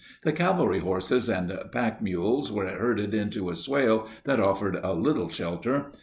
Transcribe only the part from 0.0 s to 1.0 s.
The cavalry